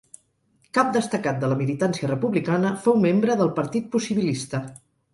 Cap 0.77 0.89
destacat 0.95 1.37
de 1.43 1.51
la 1.51 1.59
militància 1.59 2.11
republicana 2.13 2.75
fou 2.89 3.01
membre 3.07 3.39
del 3.45 3.55
Partit 3.63 3.97
Possibilista. 3.99 4.69